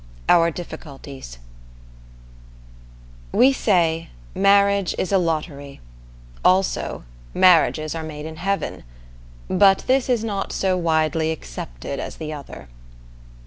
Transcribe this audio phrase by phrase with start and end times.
[0.27, 1.37] Our Difficulties
[3.31, 5.79] We say, "Marriage is a lottery";
[6.43, 7.03] also
[7.35, 8.83] "Marriages are made in Heaven"
[9.47, 12.67] but this is not so widely accepted as the other.